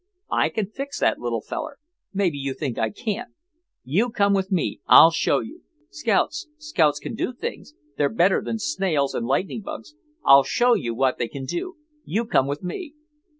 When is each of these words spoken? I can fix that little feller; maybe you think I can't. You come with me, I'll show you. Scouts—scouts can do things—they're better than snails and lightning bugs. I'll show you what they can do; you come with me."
I 0.31 0.49
can 0.49 0.65
fix 0.65 0.99
that 0.99 1.19
little 1.19 1.41
feller; 1.41 1.77
maybe 2.11 2.35
you 2.39 2.55
think 2.55 2.79
I 2.79 2.89
can't. 2.89 3.33
You 3.83 4.09
come 4.09 4.33
with 4.33 4.51
me, 4.51 4.81
I'll 4.87 5.11
show 5.11 5.41
you. 5.41 5.61
Scouts—scouts 5.91 6.97
can 6.99 7.13
do 7.13 7.31
things—they're 7.31 8.09
better 8.09 8.41
than 8.41 8.57
snails 8.57 9.13
and 9.13 9.27
lightning 9.27 9.61
bugs. 9.61 9.93
I'll 10.25 10.41
show 10.41 10.73
you 10.73 10.95
what 10.95 11.19
they 11.19 11.27
can 11.27 11.45
do; 11.45 11.77
you 12.03 12.25
come 12.25 12.47
with 12.47 12.63
me." 12.63 12.95